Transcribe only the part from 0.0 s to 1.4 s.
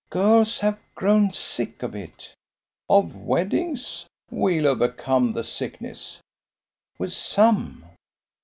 "Girls have grown